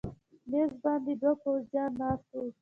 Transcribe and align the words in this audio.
مېز 0.49 0.71
باندې 0.83 1.13
دوه 1.21 1.33
پوځیان 1.43 1.91
ناست 1.99 2.29
و. 2.33 2.39